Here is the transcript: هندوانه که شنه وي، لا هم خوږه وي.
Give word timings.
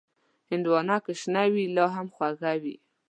هندوانه 0.51 0.97
که 1.05 1.11
شنه 1.21 1.43
وي، 1.53 1.65
لا 1.75 1.85
هم 1.95 2.07
خوږه 2.15 2.53
وي. 2.61 2.75